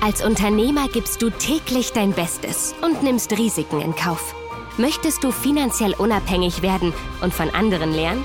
Als 0.00 0.24
Unternehmer 0.24 0.86
gibst 0.88 1.22
du 1.22 1.30
täglich 1.30 1.92
dein 1.92 2.12
Bestes 2.12 2.72
und 2.82 3.02
nimmst 3.02 3.36
Risiken 3.36 3.80
in 3.80 3.96
Kauf. 3.96 4.34
Möchtest 4.76 5.24
du 5.24 5.32
finanziell 5.32 5.92
unabhängig 5.92 6.62
werden 6.62 6.92
und 7.20 7.34
von 7.34 7.50
anderen 7.50 7.92
lernen? 7.92 8.24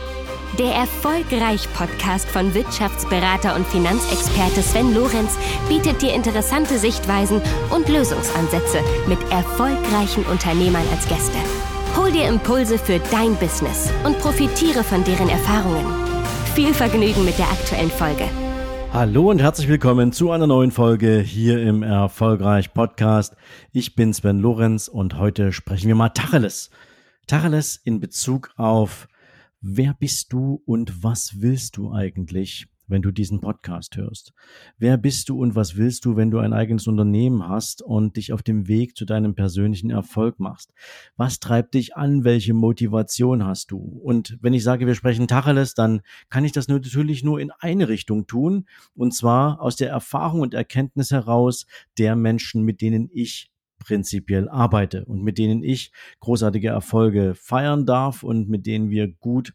Der 0.59 0.71
Erfolgreich-Podcast 0.75 2.29
von 2.29 2.53
Wirtschaftsberater 2.53 3.55
und 3.55 3.65
Finanzexperte 3.65 4.61
Sven 4.61 4.93
Lorenz 4.93 5.35
bietet 5.67 5.99
dir 6.03 6.13
interessante 6.13 6.77
Sichtweisen 6.77 7.41
und 7.71 7.89
Lösungsansätze 7.89 8.81
mit 9.07 9.19
erfolgreichen 9.31 10.23
Unternehmern 10.25 10.85
als 10.91 11.07
Gäste. 11.07 11.39
Hol 11.97 12.11
dir 12.11 12.27
Impulse 12.27 12.77
für 12.77 12.99
dein 13.09 13.35
Business 13.37 13.91
und 14.03 14.19
profitiere 14.19 14.83
von 14.83 15.03
deren 15.03 15.29
Erfahrungen. 15.29 15.87
Viel 16.53 16.71
Vergnügen 16.71 17.25
mit 17.25 17.39
der 17.39 17.49
aktuellen 17.49 17.91
Folge. 17.91 18.29
Hallo 18.93 19.31
und 19.31 19.41
herzlich 19.41 19.67
willkommen 19.67 20.11
zu 20.11 20.29
einer 20.29 20.45
neuen 20.45 20.69
Folge 20.69 21.17
hier 21.19 21.59
im 21.63 21.81
Erfolgreich 21.81 22.75
Podcast. 22.75 23.35
Ich 23.71 23.95
bin 23.95 24.13
Sven 24.13 24.37
Lorenz 24.37 24.87
und 24.87 25.17
heute 25.17 25.51
sprechen 25.51 25.87
wir 25.87 25.95
mal 25.95 26.09
Tacheles. 26.09 26.69
Tacheles 27.25 27.75
in 27.75 27.99
Bezug 27.99 28.51
auf 28.55 29.07
wer 29.61 29.95
bist 29.95 30.31
du 30.31 30.61
und 30.67 31.03
was 31.03 31.41
willst 31.41 31.77
du 31.77 31.91
eigentlich? 31.91 32.67
Wenn 32.87 33.01
du 33.01 33.11
diesen 33.11 33.41
Podcast 33.41 33.97
hörst? 33.97 34.33
Wer 34.77 34.97
bist 34.97 35.29
du 35.29 35.39
und 35.41 35.55
was 35.55 35.77
willst 35.77 36.05
du, 36.05 36.15
wenn 36.15 36.31
du 36.31 36.39
ein 36.39 36.53
eigenes 36.53 36.87
Unternehmen 36.87 37.47
hast 37.47 37.81
und 37.81 38.17
dich 38.17 38.33
auf 38.33 38.43
dem 38.43 38.67
Weg 38.67 38.95
zu 38.95 39.05
deinem 39.05 39.35
persönlichen 39.35 39.89
Erfolg 39.89 40.39
machst? 40.39 40.73
Was 41.15 41.39
treibt 41.39 41.73
dich 41.73 41.95
an? 41.95 42.23
Welche 42.23 42.53
Motivation 42.53 43.45
hast 43.45 43.71
du? 43.71 43.77
Und 43.77 44.37
wenn 44.41 44.53
ich 44.53 44.63
sage, 44.63 44.87
wir 44.87 44.95
sprechen 44.95 45.27
Tacheles, 45.27 45.73
dann 45.73 46.01
kann 46.29 46.45
ich 46.45 46.51
das 46.51 46.67
natürlich 46.67 47.23
nur 47.23 47.39
in 47.39 47.51
eine 47.59 47.87
Richtung 47.87 48.27
tun, 48.27 48.65
und 48.95 49.13
zwar 49.13 49.61
aus 49.61 49.75
der 49.75 49.89
Erfahrung 49.89 50.41
und 50.41 50.53
Erkenntnis 50.53 51.11
heraus 51.11 51.65
der 51.97 52.15
Menschen, 52.15 52.63
mit 52.63 52.81
denen 52.81 53.09
ich 53.11 53.51
prinzipiell 53.79 54.49
arbeite 54.49 55.05
und 55.05 55.23
mit 55.23 55.37
denen 55.37 55.63
ich 55.63 55.91
großartige 56.21 56.69
Erfolge 56.69 57.35
feiern 57.35 57.85
darf 57.85 58.23
und 58.23 58.49
mit 58.49 58.65
denen 58.65 58.89
wir 58.89 59.07
gut 59.07 59.53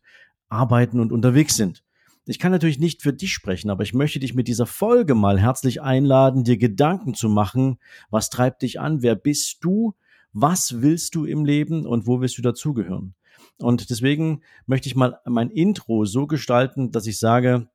arbeiten 0.48 1.00
und 1.00 1.12
unterwegs 1.12 1.56
sind. 1.56 1.82
Ich 2.28 2.38
kann 2.38 2.52
natürlich 2.52 2.78
nicht 2.78 3.00
für 3.00 3.14
dich 3.14 3.32
sprechen, 3.32 3.70
aber 3.70 3.82
ich 3.82 3.94
möchte 3.94 4.18
dich 4.18 4.34
mit 4.34 4.48
dieser 4.48 4.66
Folge 4.66 5.14
mal 5.14 5.40
herzlich 5.40 5.80
einladen, 5.80 6.44
dir 6.44 6.58
Gedanken 6.58 7.14
zu 7.14 7.30
machen, 7.30 7.78
was 8.10 8.28
treibt 8.28 8.60
dich 8.60 8.78
an, 8.78 9.00
wer 9.00 9.14
bist 9.14 9.64
du, 9.64 9.94
was 10.34 10.82
willst 10.82 11.14
du 11.14 11.24
im 11.24 11.46
Leben? 11.46 11.86
Und 11.86 12.06
wo 12.06 12.20
willst 12.20 12.36
du 12.36 12.42
dazugehören. 12.42 13.14
Und 13.56 13.88
deswegen 13.88 14.42
möchte 14.66 14.88
ich 14.88 14.94
mal 14.94 15.18
mein 15.24 15.48
Intro 15.48 16.04
so 16.04 16.26
gestalten, 16.26 16.92
dass 16.92 17.06
ich 17.06 17.18
sage, 17.18 17.70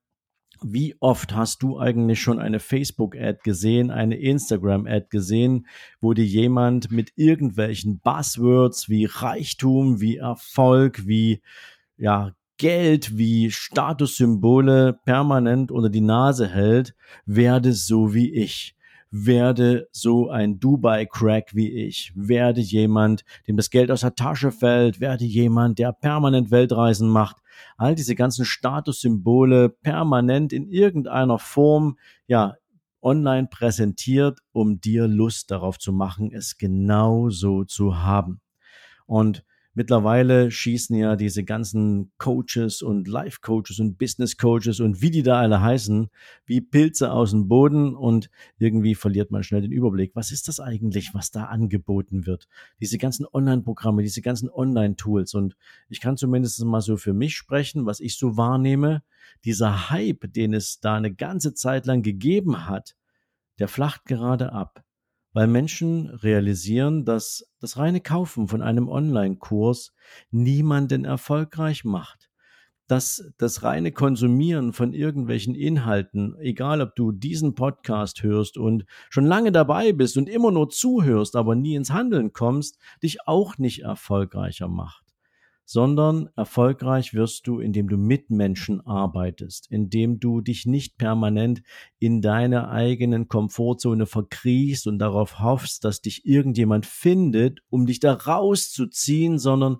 wie 0.61 0.95
oft 0.99 1.33
hast 1.33 1.63
du 1.63 1.79
eigentlich 1.79 2.21
schon 2.21 2.37
eine 2.37 2.59
Facebook-Ad 2.59 3.39
gesehen, 3.43 3.89
eine 3.89 4.17
Instagram-Ad 4.17 5.07
gesehen, 5.09 5.65
wo 5.99 6.13
dir 6.13 6.25
jemand 6.25 6.91
mit 6.91 7.11
irgendwelchen 7.15 8.01
Buzzwords 8.01 8.87
wie 8.87 9.05
Reichtum, 9.05 9.99
wie 9.99 10.17
Erfolg, 10.17 11.07
wie 11.07 11.41
ja, 11.97 12.33
Geld 12.57 13.17
wie 13.17 13.51
Statussymbole 13.51 14.93
permanent 15.05 15.71
unter 15.71 15.89
die 15.89 16.01
Nase 16.01 16.47
hält, 16.47 16.95
werde 17.25 17.73
so 17.73 18.13
wie 18.13 18.33
ich. 18.33 18.75
Werde 19.15 19.87
so 19.91 20.29
ein 20.29 20.59
Dubai-Crack 20.59 21.53
wie 21.53 21.69
ich. 21.69 22.11
Werde 22.15 22.61
jemand, 22.61 23.23
dem 23.47 23.57
das 23.57 23.69
Geld 23.69 23.91
aus 23.91 24.01
der 24.01 24.15
Tasche 24.15 24.51
fällt. 24.51 24.99
Werde 24.99 25.25
jemand, 25.25 25.77
der 25.77 25.93
permanent 25.93 26.49
Weltreisen 26.49 27.09
macht. 27.09 27.37
All 27.77 27.93
diese 27.93 28.15
ganzen 28.15 28.43
Statussymbole 28.43 29.69
permanent 29.69 30.51
in 30.51 30.67
irgendeiner 30.67 31.37
Form, 31.37 31.97
ja, 32.25 32.55
online 33.03 33.47
präsentiert, 33.51 34.39
um 34.51 34.79
dir 34.79 35.07
Lust 35.07 35.51
darauf 35.51 35.77
zu 35.77 35.91
machen, 35.91 36.31
es 36.31 36.57
genau 36.57 37.29
so 37.29 37.65
zu 37.65 37.99
haben. 38.01 38.39
Und 39.05 39.43
Mittlerweile 39.76 40.52
schießen 40.52 40.95
ja 40.95 41.16
diese 41.16 41.44
ganzen 41.44 42.11
Coaches 42.20 42.84
und 42.84 43.08
Life-Coaches 43.08 43.80
und 43.80 43.98
Business-Coaches 43.98 44.80
und 44.80 45.02
wie 45.02 45.10
die 45.10 45.23
da 45.23 45.39
alle 45.39 45.61
heißen, 45.61 46.10
wie 46.45 46.61
Pilze 46.61 47.11
aus 47.11 47.32
dem 47.32 47.48
Boden 47.48 47.95
und 47.95 48.30
irgendwie 48.60 48.94
verliert 48.94 49.32
man 49.32 49.42
schnell 49.42 49.61
den 49.61 49.72
Überblick. 49.72 50.11
Was 50.14 50.32
ist 50.32 50.48
das 50.48 50.60
eigentlich, 50.60 51.16
was 51.16 51.32
da 51.32 51.45
angeboten 51.45 52.28
wird? 52.28 52.48
Diese 52.80 53.00
ganzen 53.00 53.26
Online-Programme, 53.26 54.04
diese 54.04 54.22
ganzen 54.22 54.48
Online-Tools 54.48 55.34
und 55.34 55.56
ich 55.90 56.02
kann 56.02 56.17
zumindest 56.17 56.64
mal 56.64 56.82
so 56.82 56.95
für 56.95 57.14
mich 57.14 57.36
sprechen, 57.36 57.88
was 57.88 58.00
ich 58.00 58.16
so 58.17 58.38
wahrnehme. 58.38 59.02
Dieser 59.44 59.90
Hype, 59.90 60.32
den 60.34 60.54
es 60.54 60.82
da 60.82 60.95
eine 60.95 61.14
ganze 61.14 61.55
Zeit 61.55 61.88
lang 61.88 62.04
gegeben 62.04 62.67
hat, 62.67 62.95
der 63.58 63.67
flacht 63.67 64.05
gerade 64.05 64.52
ab 64.52 64.83
weil 65.33 65.48
Menschen 65.48 66.08
realisieren, 66.10 67.05
dass 67.05 67.45
das 67.60 67.77
reine 67.77 68.02
Kaufen 68.02 68.48
von 68.48 68.61
einem 68.61 68.88
Online-Kurs 68.88 69.94
niemanden 70.32 71.05
erfolgreich 71.05 71.83
macht. 71.83 72.30
Dass 72.88 73.32
das 73.38 73.64
reine 73.64 73.92
Konsumieren 73.92 74.73
von 74.73 74.93
irgendwelchen 74.93 75.55
Inhalten, 75.55 76.36
egal 76.39 76.82
ob 76.82 76.95
du 76.95 77.11
diesen 77.11 77.55
Podcast 77.55 78.23
hörst 78.23 78.58
und 78.58 78.86
schon 79.10 79.26
lange 79.26 79.52
dabei 79.52 79.93
bist 79.93 80.17
und 80.17 80.30
immer 80.30 80.52
nur 80.52 80.70
zuhörst, 80.70 81.36
aber 81.36 81.55
nie 81.55 81.76
ins 81.76 81.92
Handeln 81.92 82.33
kommst, 82.33 82.77
dich 83.02 83.26
auch 83.27 83.58
nicht 83.58 83.82
erfolgreicher 83.82 84.67
macht 84.67 85.02
sondern 85.73 86.30
erfolgreich 86.36 87.16
wirst 87.16 87.48
du, 87.48 87.60
indem 87.60 87.89
du 87.89 87.98
mit 87.98 88.30
Menschen 88.30 88.86
arbeitest, 88.86 89.66
indem 89.72 90.20
du 90.20 90.39
dich 90.39 90.67
nicht 90.67 91.00
permanent 91.00 91.64
in 91.98 92.22
deine 92.22 92.70
eigenen 92.70 93.28
Komfortzone 93.28 94.06
verkriechst 94.06 94.86
und 94.86 95.00
darauf 95.00 95.39
hoffst, 95.39 95.84
dass 95.84 96.00
dich 96.00 96.28
irgendjemand 96.28 96.86
findet, 96.86 97.61
um 97.72 97.88
dich 97.88 98.00
da 98.00 98.14
rauszuziehen, 98.14 99.39
sondern 99.39 99.78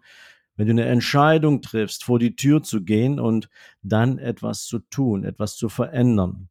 wenn 0.56 0.66
du 0.66 0.72
eine 0.72 0.86
Entscheidung 0.86 1.62
triffst, 1.62 2.06
vor 2.06 2.18
die 2.18 2.36
Tür 2.36 2.64
zu 2.64 2.84
gehen 2.84 3.20
und 3.20 3.48
dann 3.84 4.18
etwas 4.18 4.66
zu 4.66 4.80
tun, 4.80 5.24
etwas 5.24 5.58
zu 5.58 5.70
verändern. 5.70 6.50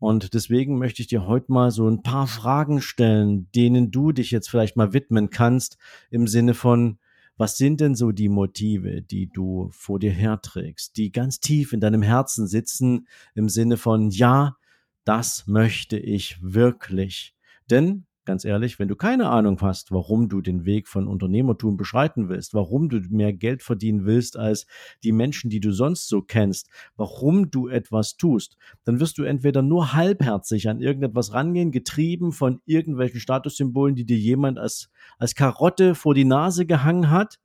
Und 0.00 0.34
deswegen 0.34 0.76
möchte 0.76 1.00
ich 1.00 1.08
dir 1.08 1.26
heute 1.26 1.50
mal 1.50 1.70
so 1.70 1.88
ein 1.88 2.02
paar 2.02 2.26
Fragen 2.26 2.82
stellen, 2.82 3.48
denen 3.54 3.90
du 3.90 4.12
dich 4.12 4.32
jetzt 4.32 4.50
vielleicht 4.50 4.76
mal 4.76 4.92
widmen 4.92 5.30
kannst, 5.30 5.78
im 6.10 6.26
Sinne 6.26 6.52
von, 6.52 6.98
was 7.36 7.56
sind 7.56 7.80
denn 7.80 7.94
so 7.94 8.12
die 8.12 8.28
Motive, 8.28 9.02
die 9.02 9.28
du 9.28 9.70
vor 9.72 9.98
dir 9.98 10.12
herträgst, 10.12 10.96
die 10.96 11.12
ganz 11.12 11.40
tief 11.40 11.72
in 11.72 11.80
deinem 11.80 12.02
Herzen 12.02 12.46
sitzen 12.46 13.06
im 13.34 13.48
Sinne 13.48 13.76
von, 13.76 14.10
ja, 14.10 14.56
das 15.04 15.46
möchte 15.46 15.98
ich 15.98 16.38
wirklich. 16.42 17.34
Denn 17.70 18.06
Ganz 18.24 18.44
ehrlich, 18.44 18.78
wenn 18.78 18.86
du 18.86 18.94
keine 18.94 19.30
Ahnung 19.30 19.60
hast, 19.62 19.90
warum 19.90 20.28
du 20.28 20.40
den 20.40 20.64
Weg 20.64 20.86
von 20.86 21.08
Unternehmertum 21.08 21.76
beschreiten 21.76 22.28
willst, 22.28 22.54
warum 22.54 22.88
du 22.88 23.00
mehr 23.10 23.32
Geld 23.32 23.64
verdienen 23.64 24.06
willst 24.06 24.36
als 24.36 24.66
die 25.02 25.10
Menschen, 25.10 25.50
die 25.50 25.58
du 25.58 25.72
sonst 25.72 26.08
so 26.08 26.22
kennst, 26.22 26.68
warum 26.94 27.50
du 27.50 27.66
etwas 27.66 28.16
tust, 28.16 28.56
dann 28.84 29.00
wirst 29.00 29.18
du 29.18 29.24
entweder 29.24 29.62
nur 29.62 29.94
halbherzig 29.94 30.68
an 30.68 30.80
irgendetwas 30.80 31.32
rangehen, 31.32 31.72
getrieben 31.72 32.30
von 32.30 32.60
irgendwelchen 32.64 33.18
Statussymbolen, 33.18 33.96
die 33.96 34.06
dir 34.06 34.18
jemand 34.18 34.56
als, 34.56 34.88
als 35.18 35.34
Karotte 35.34 35.96
vor 35.96 36.14
die 36.14 36.24
Nase 36.24 36.64
gehangen 36.64 37.10
hat, 37.10 37.40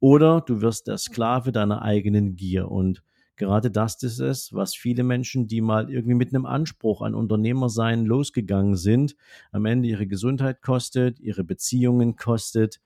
oder 0.00 0.40
du 0.40 0.60
wirst 0.60 0.88
der 0.88 0.98
Sklave 0.98 1.52
deiner 1.52 1.82
eigenen 1.82 2.34
Gier. 2.34 2.68
Und 2.70 3.02
Gerade 3.36 3.70
das 3.70 4.02
ist 4.02 4.18
es, 4.18 4.52
was 4.52 4.74
viele 4.74 5.04
Menschen, 5.04 5.46
die 5.46 5.60
mal 5.60 5.90
irgendwie 5.90 6.14
mit 6.14 6.34
einem 6.34 6.46
Anspruch 6.46 7.02
an 7.02 7.14
Unternehmersein 7.14 8.06
losgegangen 8.06 8.76
sind, 8.76 9.14
am 9.52 9.66
Ende 9.66 9.88
ihre 9.88 10.06
Gesundheit 10.06 10.62
kostet, 10.62 11.20
ihre 11.20 11.44
Beziehungen 11.44 12.16
kostet, 12.16 12.80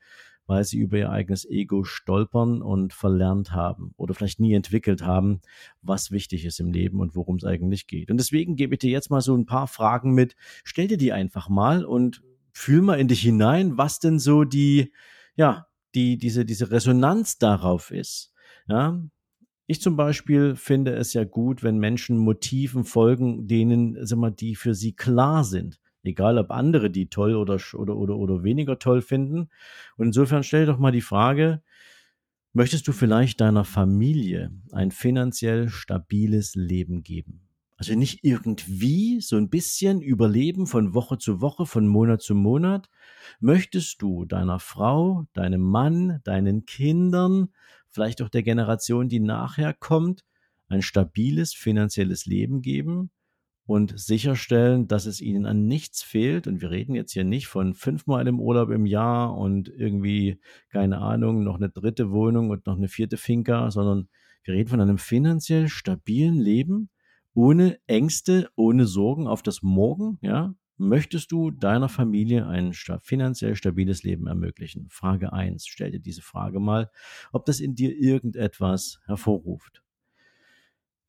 weil 0.47 0.65
sie 0.65 0.79
über 0.79 0.99
ihr 0.99 1.11
eigenes 1.11 1.49
Ego 1.49 1.85
stolpern 1.85 2.61
und 2.61 2.93
verlernt 2.93 3.53
haben 3.53 3.95
oder 3.97 4.15
vielleicht 4.15 4.41
nie 4.41 4.55
entwickelt 4.55 5.03
haben, 5.03 5.41
was 5.81 6.11
wichtig 6.11 6.45
ist 6.45 6.59
im 6.59 6.73
Leben 6.73 6.99
und 6.99 7.15
worum 7.15 7.37
es 7.37 7.45
eigentlich 7.45 7.87
geht. 7.87 8.11
Und 8.11 8.17
deswegen 8.17 8.57
gebe 8.57 8.75
ich 8.75 8.81
dir 8.81 8.91
jetzt 8.91 9.11
mal 9.11 9.21
so 9.21 9.37
ein 9.37 9.47
paar 9.47 9.69
Fragen 9.69 10.13
mit. 10.13 10.35
Stell 10.65 10.89
dir 10.89 10.99
die 10.99 11.13
einfach 11.13 11.49
mal 11.49 11.85
und 11.85 12.23
fühl 12.53 12.83
mal 12.83 12.99
in 12.99 13.07
dich 13.07 13.21
hinein, 13.21 13.79
was 13.79 14.01
denn 14.01 14.19
so 14.19 14.43
die, 14.43 14.93
ja, 15.37 15.69
die, 15.95 16.19
diese, 16.19 16.45
diese 16.45 16.73
Resonanz 16.73 17.39
darauf 17.39 17.93
ist. 17.93 18.33
Ja, 18.67 19.01
ich 19.71 19.81
zum 19.81 19.95
Beispiel 19.95 20.57
finde 20.57 20.95
es 20.97 21.13
ja 21.13 21.23
gut, 21.23 21.63
wenn 21.63 21.79
Menschen 21.79 22.19
Motiven 22.19 22.83
folgen, 22.83 23.47
denen, 23.47 24.05
sag 24.05 24.19
mal, 24.19 24.33
die 24.33 24.57
für 24.57 24.75
sie 24.75 24.95
klar 24.95 25.45
sind. 25.45 25.79
Egal, 26.03 26.39
ob 26.39 26.51
andere 26.51 26.91
die 26.91 27.09
toll 27.09 27.37
oder, 27.37 27.57
oder, 27.75 27.97
oder, 27.97 28.17
oder 28.17 28.43
weniger 28.43 28.81
toll 28.81 29.01
finden. 29.01 29.49
Und 29.97 30.09
insofern 30.09 30.43
stell 30.43 30.67
doch 30.67 30.79
mal 30.79 30.91
die 30.91 31.01
Frage, 31.01 31.63
möchtest 32.53 32.89
du 32.89 32.93
vielleicht 32.93 33.41
deiner 33.41 33.65
Familie 33.65 34.51
ein 34.73 34.91
finanziell 34.91 35.69
stabiles 35.69 36.57
Leben 36.57 37.05
geben? 37.05 37.43
Also 37.77 37.95
nicht 37.95 38.25
irgendwie 38.25 39.21
so 39.21 39.37
ein 39.37 39.51
bisschen 39.51 40.03
überleben 40.03 40.67
von 40.67 40.95
Woche 40.95 41.17
zu 41.17 41.41
Woche, 41.41 41.65
von 41.65 41.87
Monat 41.87 42.23
zu 42.23 42.35
Monat. 42.35 42.91
Möchtest 43.39 44.03
du 44.03 44.25
deiner 44.25 44.59
Frau, 44.59 45.27
deinem 45.33 45.63
Mann, 45.63 46.21
deinen 46.25 46.67
Kindern 46.67 47.51
vielleicht 47.91 48.23
auch 48.23 48.29
der 48.29 48.43
Generation, 48.43 49.09
die 49.09 49.21
nachher 49.21 49.75
kommt, 49.75 50.25
ein 50.69 50.83
stabiles 50.83 51.55
finanzielles 51.55 52.27
Leben 52.27 52.63
geben? 52.63 53.11
und 53.71 53.97
sicherstellen, 53.97 54.89
dass 54.89 55.07
es 55.07 55.21
ihnen 55.21 55.47
an 55.47 55.67
nichts 55.67 56.03
fehlt. 56.03 56.49
Und 56.49 56.61
wir 56.61 56.71
reden 56.71 56.97
jetzt 56.97 57.13
hier 57.13 57.23
nicht 57.23 57.47
von 57.47 57.75
fünfmal 57.75 58.27
im 58.27 58.41
Urlaub 58.41 58.71
im 58.71 58.85
Jahr 58.85 59.37
und 59.37 59.69
irgendwie, 59.69 60.41
keine 60.71 60.99
Ahnung, 60.99 61.45
noch 61.45 61.55
eine 61.55 61.71
dritte 61.71 62.11
Wohnung 62.11 62.51
und 62.51 62.67
noch 62.67 62.77
eine 62.77 62.89
vierte 62.89 63.17
Finca, 63.17 63.71
sondern 63.71 64.09
wir 64.43 64.55
reden 64.55 64.71
von 64.71 64.81
einem 64.81 64.99
finanziell 64.99 65.69
stabilen 65.69 66.35
Leben, 66.35 66.91
ohne 67.33 67.79
Ängste, 67.87 68.51
ohne 68.57 68.87
Sorgen 68.87 69.29
auf 69.29 69.41
das 69.41 69.63
Morgen, 69.63 70.19
ja. 70.21 70.53
Möchtest 70.81 71.31
du 71.31 71.51
deiner 71.51 71.91
Familie 71.91 72.47
ein 72.47 72.73
finanziell 73.03 73.55
stabiles 73.55 74.03
Leben 74.03 74.27
ermöglichen? 74.27 74.89
Frage 74.89 75.31
eins. 75.31 75.67
Stell 75.67 75.91
dir 75.91 76.01
diese 76.01 76.23
Frage 76.23 76.59
mal, 76.59 76.91
ob 77.33 77.45
das 77.45 77.61
in 77.61 77.75
dir 77.75 77.95
irgendetwas 77.95 78.99
hervorruft. 79.05 79.83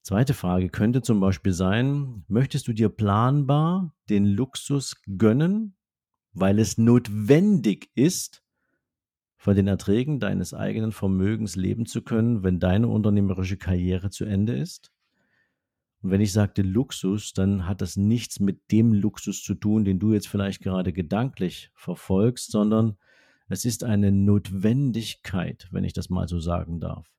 Zweite 0.02 0.34
Frage 0.34 0.68
könnte 0.68 1.02
zum 1.02 1.22
Beispiel 1.22 1.54
sein, 1.54 2.26
möchtest 2.28 2.68
du 2.68 2.74
dir 2.74 2.90
planbar 2.90 3.96
den 4.10 4.26
Luxus 4.26 5.02
gönnen, 5.18 5.78
weil 6.34 6.60
es 6.60 6.78
notwendig 6.78 7.92
ist, 7.96 8.44
von 9.38 9.56
den 9.56 9.68
Erträgen 9.68 10.20
deines 10.20 10.54
eigenen 10.54 10.92
Vermögens 10.92 11.56
leben 11.56 11.86
zu 11.86 12.02
können, 12.02 12.44
wenn 12.44 12.60
deine 12.60 12.90
unternehmerische 12.90 13.56
Karriere 13.56 14.10
zu 14.10 14.26
Ende 14.26 14.54
ist? 14.58 14.92
Und 16.02 16.10
wenn 16.10 16.22
ich 16.22 16.34
sagte 16.34 16.64
Luxus, 16.64 17.34
dann 17.34 17.68
hat 17.68 17.82
das 17.82 17.96
nichts 17.96 18.40
mit 18.40 18.72
dem 18.72 18.94
Luxus 18.94 19.44
zu 19.44 19.54
tun, 19.54 19.86
den 19.86 20.00
du 20.00 20.14
jetzt 20.14 20.28
vielleicht 20.28 20.62
gerade 20.62 20.94
gedanklich 20.94 21.70
verfolgst, 21.76 22.52
sondern 22.52 22.98
es 23.50 23.66
ist 23.66 23.84
eine 23.84 24.12
Notwendigkeit, 24.12 25.68
wenn 25.72 25.84
ich 25.84 25.94
das 25.94 26.10
mal 26.10 26.28
so 26.28 26.40
sagen 26.40 26.80
darf. 26.80 27.12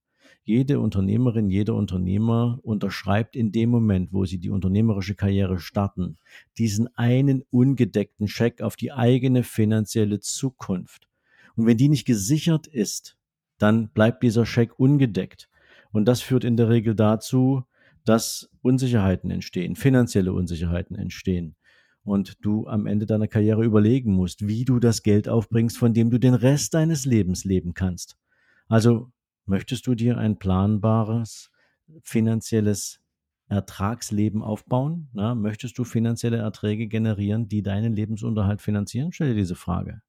Jede 0.45 0.81
Unternehmerin, 0.81 1.51
jeder 1.51 1.75
Unternehmer 1.75 2.59
unterschreibt 2.63 3.37
in 3.37 3.53
dem 3.53 3.71
Moment, 3.71 4.13
wo 4.13 4.25
sie 4.25 4.39
die 4.39 4.51
unternehmerische 4.51 5.15
Karriere 5.15 5.61
starten, 5.61 6.19
diesen 6.59 6.89
einen 6.97 7.43
ungedeckten 7.51 8.27
Scheck 8.27 8.61
auf 8.61 8.75
die 8.75 8.91
eigene 8.91 9.45
finanzielle 9.45 10.19
Zukunft. 10.19 11.09
Und 11.55 11.67
wenn 11.67 11.77
die 11.77 11.89
nicht 11.89 12.07
gesichert 12.07 12.67
ist, 12.67 13.17
dann 13.59 13.91
bleibt 13.91 14.25
dieser 14.25 14.45
Scheck 14.45 14.77
ungedeckt. 14.81 15.49
Und 15.93 16.07
das 16.07 16.23
führt 16.23 16.43
in 16.43 16.57
der 16.57 16.71
Regel 16.71 16.97
dazu, 16.97 17.65
dass 18.05 18.51
Unsicherheiten 18.63 19.31
entstehen, 19.31 19.77
finanzielle 19.77 20.33
Unsicherheiten 20.33 20.97
entstehen. 20.97 21.57
Und 22.05 22.45
du 22.45 22.67
am 22.67 22.87
Ende 22.87 23.07
deiner 23.07 23.29
Karriere 23.29 23.65
überlegen 23.65 24.13
musst, 24.13 24.47
wie 24.49 24.65
du 24.65 24.81
das 24.81 25.03
Geld 25.03 25.29
aufbringst, 25.29 25.79
von 25.79 25.95
dem 25.95 26.11
du 26.11 26.19
den 26.19 26.35
Rest 26.35 26.75
deines 26.75 27.05
Lebens 27.05 27.45
leben 27.45 27.75
kannst. 27.75 28.17
Also 28.69 29.13
Möchtest 29.45 29.87
du 29.87 29.95
dir 29.95 30.19
ein 30.19 30.39
planbares 30.39 31.51
finanzielles 32.03 33.01
Ertragsleben 33.49 34.43
aufbauen? 34.43 35.09
Na, 35.13 35.35
möchtest 35.35 35.77
du 35.79 35.85
finanzielle 35.85 36.39
Erträge 36.39 36.87
generieren, 36.87 37.49
die 37.49 37.63
deinen 37.63 37.93
Lebensunterhalt 37.93 38.63
finanzieren? 38.63 39.13
Stell 39.13 39.29
dir 39.29 39.41
diese 39.41 39.57
Frage. 39.57 40.03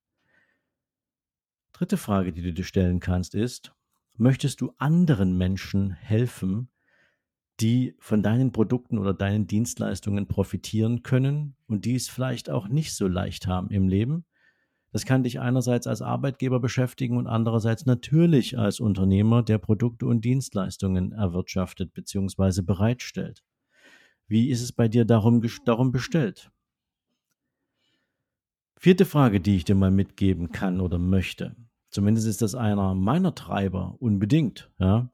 Dritte 1.73 1.97
Frage, 1.97 2.31
die 2.31 2.43
du 2.43 2.53
dir 2.53 2.63
stellen 2.63 2.99
kannst, 2.99 3.33
ist, 3.33 3.73
möchtest 4.17 4.61
du 4.61 4.73
anderen 4.77 5.35
Menschen 5.35 5.91
helfen, 5.91 6.69
die 7.59 7.95
von 7.99 8.23
deinen 8.23 8.51
Produkten 8.51 8.97
oder 8.97 9.13
deinen 9.13 9.47
Dienstleistungen 9.47 10.27
profitieren 10.27 11.03
können 11.03 11.55
und 11.67 11.85
die 11.85 11.95
es 11.95 12.09
vielleicht 12.09 12.49
auch 12.49 12.67
nicht 12.67 12.93
so 12.93 13.07
leicht 13.07 13.47
haben 13.47 13.69
im 13.69 13.87
Leben? 13.87 14.25
Das 14.91 15.05
kann 15.05 15.23
dich 15.23 15.39
einerseits 15.39 15.87
als 15.87 16.01
Arbeitgeber 16.01 16.59
beschäftigen 16.59 17.17
und 17.17 17.25
andererseits 17.25 17.85
natürlich 17.87 18.59
als 18.59 18.79
Unternehmer, 18.79 19.41
der 19.41 19.57
Produkte 19.57 20.05
und 20.05 20.23
Dienstleistungen 20.23 21.13
erwirtschaftet 21.13 21.93
bzw. 21.93 22.61
bereitstellt. 22.61 23.43
Wie 24.27 24.49
ist 24.49 24.61
es 24.61 24.71
bei 24.71 24.87
dir 24.87 25.05
darum, 25.05 25.41
darum 25.65 25.91
bestellt? 25.91 26.51
Vierte 28.77 29.05
Frage, 29.05 29.39
die 29.39 29.55
ich 29.55 29.63
dir 29.63 29.75
mal 29.75 29.91
mitgeben 29.91 30.51
kann 30.51 30.81
oder 30.81 30.99
möchte. 30.99 31.55
Zumindest 31.89 32.27
ist 32.27 32.41
das 32.41 32.53
einer 32.53 32.95
meiner 32.95 33.33
Treiber, 33.33 33.95
unbedingt. 33.99 34.71
Ja? 34.77 35.12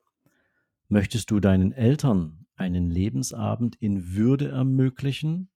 Möchtest 0.92 1.30
du 1.30 1.40
deinen 1.40 1.72
Eltern 1.72 2.48
einen 2.56 2.90
Lebensabend 2.90 3.76
in 3.76 4.16
Würde 4.16 4.50
ermöglichen 4.50 5.52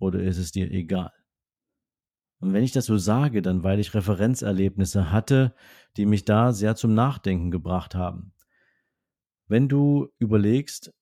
oder 0.00 0.20
ist 0.20 0.38
es 0.38 0.50
dir 0.50 0.72
egal? 0.72 1.12
Und 2.40 2.52
wenn 2.52 2.64
ich 2.64 2.72
das 2.72 2.86
so 2.86 2.98
sage, 2.98 3.42
dann 3.42 3.62
weil 3.62 3.78
ich 3.78 3.94
Referenzerlebnisse 3.94 5.12
hatte, 5.12 5.54
die 5.96 6.04
mich 6.04 6.24
da 6.24 6.52
sehr 6.52 6.74
zum 6.74 6.94
Nachdenken 6.94 7.52
gebracht 7.52 7.94
haben. 7.94 8.32
Wenn 9.46 9.68
du 9.68 10.08
überlegst, 10.18 10.92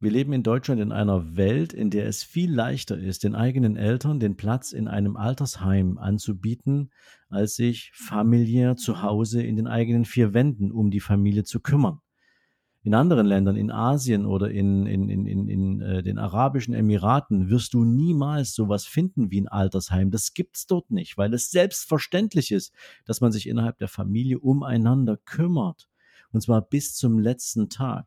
wir 0.00 0.10
leben 0.10 0.32
in 0.32 0.42
Deutschland 0.42 0.80
in 0.80 0.90
einer 0.90 1.36
Welt, 1.36 1.74
in 1.74 1.90
der 1.90 2.06
es 2.06 2.22
viel 2.22 2.50
leichter 2.50 2.96
ist, 2.98 3.22
den 3.22 3.34
eigenen 3.34 3.76
Eltern 3.76 4.18
den 4.18 4.38
Platz 4.38 4.72
in 4.72 4.88
einem 4.88 5.18
Altersheim 5.18 5.98
anzubieten, 5.98 6.90
als 7.28 7.56
sich 7.56 7.92
familiär 7.94 8.76
zu 8.76 9.02
Hause 9.02 9.42
in 9.42 9.56
den 9.56 9.66
eigenen 9.66 10.06
vier 10.06 10.32
Wänden 10.32 10.72
um 10.72 10.90
die 10.90 11.00
Familie 11.00 11.44
zu 11.44 11.60
kümmern 11.60 12.00
in 12.86 12.94
anderen 12.94 13.26
Ländern, 13.26 13.56
in 13.56 13.72
Asien 13.72 14.26
oder 14.26 14.48
in, 14.48 14.86
in, 14.86 15.08
in, 15.08 15.26
in, 15.26 15.48
in 15.48 15.80
äh, 15.80 16.02
den 16.04 16.18
Arabischen 16.18 16.72
Emiraten, 16.72 17.50
wirst 17.50 17.74
du 17.74 17.84
niemals 17.84 18.54
sowas 18.54 18.86
finden 18.86 19.32
wie 19.32 19.40
ein 19.40 19.48
Altersheim. 19.48 20.12
Das 20.12 20.34
gibt's 20.34 20.68
dort 20.68 20.92
nicht, 20.92 21.18
weil 21.18 21.34
es 21.34 21.50
selbstverständlich 21.50 22.52
ist, 22.52 22.72
dass 23.04 23.20
man 23.20 23.32
sich 23.32 23.48
innerhalb 23.48 23.78
der 23.78 23.88
Familie 23.88 24.38
umeinander 24.38 25.16
kümmert. 25.16 25.88
Und 26.30 26.42
zwar 26.42 26.62
bis 26.62 26.94
zum 26.94 27.18
letzten 27.18 27.70
Tag. 27.70 28.06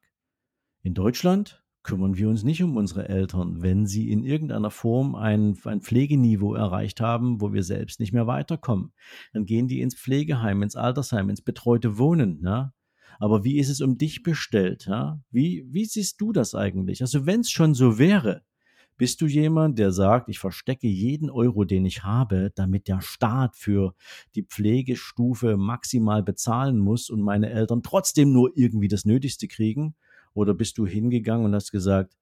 In 0.82 0.94
Deutschland 0.94 1.62
kümmern 1.84 2.16
wir 2.16 2.30
uns 2.30 2.44
nicht 2.44 2.64
um 2.64 2.78
unsere 2.78 3.10
Eltern, 3.10 3.62
wenn 3.62 3.86
sie 3.86 4.10
in 4.10 4.24
irgendeiner 4.24 4.72
Form 4.72 5.14
ein, 5.14 5.58
ein 5.66 5.82
Pflegeniveau 5.82 6.54
erreicht 6.54 7.02
haben, 7.02 7.42
wo 7.42 7.52
wir 7.52 7.64
selbst 7.64 8.00
nicht 8.00 8.14
mehr 8.14 8.28
weiterkommen. 8.28 8.94
Dann 9.34 9.44
gehen 9.44 9.68
die 9.68 9.82
ins 9.82 9.96
Pflegeheim, 9.96 10.64
ins 10.64 10.78
Altersheim, 10.78 11.30
ins 11.30 11.42
betreute 11.42 11.98
Wohnen. 11.98 12.40
Ja? 12.46 12.72
Aber 13.20 13.44
wie 13.44 13.60
ist 13.60 13.70
es 13.70 13.82
um 13.82 13.98
dich 13.98 14.24
bestellt? 14.24 14.86
Ja? 14.88 15.22
Wie, 15.30 15.66
wie 15.70 15.86
siehst 15.86 16.20
du 16.20 16.32
das 16.32 16.56
eigentlich? 16.56 17.02
Also 17.02 17.26
wenn 17.26 17.42
es 17.42 17.52
schon 17.52 17.74
so 17.74 18.00
wäre, 18.00 18.44
bist 18.98 19.22
du 19.22 19.28
jemand, 19.28 19.80
der 19.80 19.92
sagt, 19.92 20.28
ich 20.30 20.40
verstecke 20.40 20.88
jeden 20.88 21.30
Euro, 21.30 21.64
den 21.64 21.86
ich 21.86 22.04
habe, 22.04 22.52
damit 22.56 22.88
der 22.88 23.02
Staat 23.02 23.56
für 23.56 23.94
die 24.36 24.44
Pflegestufe 24.44 25.56
maximal 25.58 26.24
bezahlen 26.24 26.80
muss 26.80 27.10
und 27.10 27.22
meine 27.22 27.50
Eltern 27.50 27.84
trotzdem 27.84 28.34
nur 28.34 28.52
irgendwie 28.56 28.90
das 28.90 29.06
Nötigste 29.06 29.48
kriegen? 29.48 29.96
Oder 30.34 30.54
bist 30.54 30.78
du 30.78 30.86
hingegangen 30.86 31.46
und 31.46 31.56
hast 31.56 31.72
gesagt, 31.72 32.16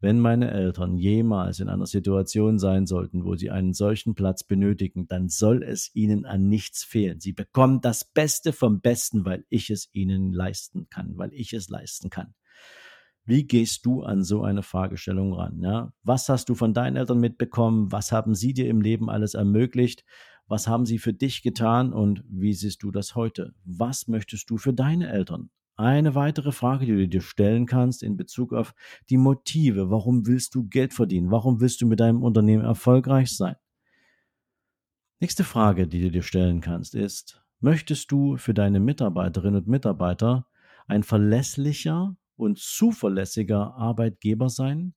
wenn 0.00 0.18
meine 0.18 0.50
Eltern 0.50 0.96
jemals 0.96 1.60
in 1.60 1.68
einer 1.68 1.86
Situation 1.86 2.58
sein 2.58 2.86
sollten, 2.86 3.24
wo 3.24 3.36
sie 3.36 3.50
einen 3.50 3.74
solchen 3.74 4.14
Platz 4.14 4.42
benötigen, 4.42 5.06
dann 5.06 5.28
soll 5.28 5.62
es 5.62 5.94
ihnen 5.94 6.24
an 6.24 6.48
nichts 6.48 6.82
fehlen. 6.82 7.20
Sie 7.20 7.32
bekommen 7.32 7.82
das 7.82 8.04
Beste 8.04 8.52
vom 8.52 8.80
Besten, 8.80 9.26
weil 9.26 9.44
ich 9.50 9.68
es 9.68 9.90
ihnen 9.92 10.32
leisten 10.32 10.88
kann, 10.88 11.18
weil 11.18 11.32
ich 11.34 11.52
es 11.52 11.68
leisten 11.68 12.08
kann. 12.08 12.34
Wie 13.26 13.46
gehst 13.46 13.84
du 13.84 14.02
an 14.02 14.24
so 14.24 14.42
eine 14.42 14.62
Fragestellung 14.62 15.34
ran? 15.34 15.60
Ja? 15.62 15.92
Was 16.02 16.28
hast 16.30 16.48
du 16.48 16.54
von 16.54 16.72
deinen 16.72 16.96
Eltern 16.96 17.20
mitbekommen? 17.20 17.92
Was 17.92 18.10
haben 18.10 18.34
sie 18.34 18.54
dir 18.54 18.68
im 18.68 18.80
Leben 18.80 19.10
alles 19.10 19.34
ermöglicht? 19.34 20.04
Was 20.48 20.66
haben 20.66 20.86
sie 20.86 20.98
für 20.98 21.12
dich 21.12 21.42
getan 21.42 21.92
und 21.92 22.24
wie 22.28 22.54
siehst 22.54 22.82
du 22.82 22.90
das 22.90 23.14
heute? 23.14 23.54
Was 23.64 24.08
möchtest 24.08 24.50
du 24.50 24.56
für 24.56 24.72
deine 24.72 25.08
Eltern? 25.08 25.50
Eine 25.80 26.14
weitere 26.14 26.52
Frage, 26.52 26.84
die 26.84 26.92
du 26.92 27.08
dir 27.08 27.22
stellen 27.22 27.64
kannst 27.64 28.02
in 28.02 28.18
Bezug 28.18 28.52
auf 28.52 28.74
die 29.08 29.16
Motive. 29.16 29.90
Warum 29.90 30.26
willst 30.26 30.54
du 30.54 30.68
Geld 30.68 30.92
verdienen? 30.92 31.30
Warum 31.30 31.62
willst 31.62 31.80
du 31.80 31.86
mit 31.86 32.00
deinem 32.00 32.22
Unternehmen 32.22 32.62
erfolgreich 32.62 33.34
sein? 33.34 33.56
Nächste 35.20 35.42
Frage, 35.42 35.88
die 35.88 36.02
du 36.02 36.10
dir 36.10 36.22
stellen 36.22 36.60
kannst, 36.60 36.94
ist, 36.94 37.42
möchtest 37.60 38.12
du 38.12 38.36
für 38.36 38.52
deine 38.52 38.78
Mitarbeiterinnen 38.78 39.62
und 39.62 39.68
Mitarbeiter 39.68 40.46
ein 40.86 41.02
verlässlicher 41.02 42.14
und 42.36 42.58
zuverlässiger 42.58 43.74
Arbeitgeber 43.74 44.50
sein? 44.50 44.92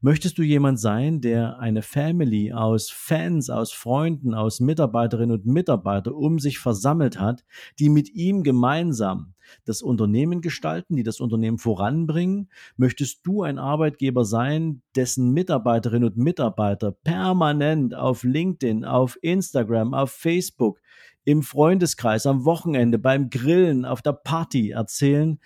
Möchtest 0.00 0.38
du 0.38 0.42
jemand 0.42 0.78
sein, 0.78 1.20
der 1.20 1.58
eine 1.58 1.82
Family 1.82 2.52
aus 2.52 2.90
Fans, 2.90 3.50
aus 3.50 3.72
Freunden, 3.72 4.34
aus 4.34 4.60
Mitarbeiterinnen 4.60 5.36
und 5.36 5.46
Mitarbeitern 5.46 6.14
um 6.14 6.38
sich 6.38 6.60
versammelt 6.60 7.18
hat, 7.18 7.44
die 7.80 7.88
mit 7.88 8.08
ihm 8.10 8.44
gemeinsam 8.44 9.34
das 9.64 9.82
Unternehmen 9.82 10.40
gestalten, 10.40 10.96
die 10.96 11.02
das 11.02 11.20
Unternehmen 11.20 11.58
voranbringen? 11.58 12.50
Möchtest 12.76 13.26
du 13.26 13.42
ein 13.42 13.58
Arbeitgeber 13.58 14.24
sein, 14.24 14.82
dessen 14.96 15.32
Mitarbeiterinnen 15.32 16.10
und 16.10 16.16
Mitarbeiter 16.16 16.92
permanent 16.92 17.94
auf 17.94 18.24
LinkedIn, 18.24 18.84
auf 18.84 19.18
Instagram, 19.22 19.94
auf 19.94 20.10
Facebook, 20.10 20.80
im 21.24 21.42
Freundeskreis, 21.42 22.24
am 22.26 22.44
Wochenende, 22.44 22.98
beim 22.98 23.28
Grillen, 23.28 23.84
auf 23.84 24.00
der 24.00 24.12
Party 24.14 24.70
erzählen, 24.70 25.38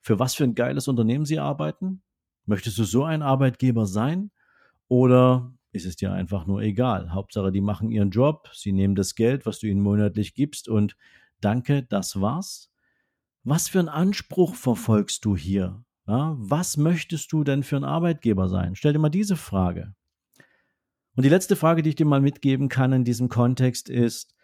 für 0.00 0.18
was 0.18 0.34
für 0.34 0.44
ein 0.44 0.54
geiles 0.54 0.88
Unternehmen 0.88 1.26
sie 1.26 1.38
arbeiten? 1.38 2.00
Möchtest 2.46 2.78
du 2.78 2.84
so 2.84 3.04
ein 3.04 3.22
Arbeitgeber 3.22 3.86
sein? 3.86 4.30
Oder 4.88 5.52
ist 5.72 5.84
es 5.84 5.96
dir 5.96 6.12
einfach 6.12 6.46
nur 6.46 6.62
egal? 6.62 7.12
Hauptsache, 7.12 7.52
die 7.52 7.60
machen 7.60 7.90
ihren 7.90 8.10
Job, 8.10 8.48
sie 8.54 8.72
nehmen 8.72 8.94
das 8.94 9.14
Geld, 9.14 9.46
was 9.46 9.58
du 9.58 9.66
ihnen 9.66 9.82
monatlich 9.82 10.34
gibst 10.34 10.68
und 10.68 10.96
danke, 11.40 11.82
das 11.82 12.20
war's. 12.20 12.70
Was 13.48 13.68
für 13.68 13.78
einen 13.78 13.88
Anspruch 13.88 14.56
verfolgst 14.56 15.24
du 15.24 15.36
hier? 15.36 15.84
Ja, 16.08 16.34
was 16.36 16.76
möchtest 16.76 17.30
du 17.30 17.44
denn 17.44 17.62
für 17.62 17.76
ein 17.76 17.84
Arbeitgeber 17.84 18.48
sein? 18.48 18.74
Stell 18.74 18.92
dir 18.92 18.98
mal 18.98 19.08
diese 19.08 19.36
Frage. 19.36 19.94
Und 21.14 21.24
die 21.24 21.28
letzte 21.28 21.54
Frage, 21.54 21.84
die 21.84 21.90
ich 21.90 21.94
dir 21.94 22.06
mal 22.06 22.20
mitgeben 22.20 22.68
kann 22.68 22.92
in 22.92 23.04
diesem 23.04 23.28
Kontext 23.28 23.88
ist, 23.88 24.34